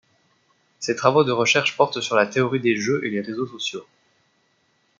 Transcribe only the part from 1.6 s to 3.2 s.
portent sur la théorie des jeux et